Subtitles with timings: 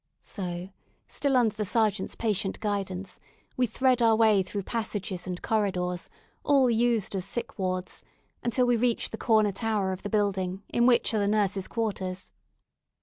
[0.23, 0.69] So,
[1.07, 3.19] still under the Sergeant's patient guidance,
[3.55, 6.09] we thread our way through passages and corridors,
[6.43, 8.01] all used as sick wards,
[8.41, 12.31] until we reach the corner tower of the building, in which are the nurses' quarters.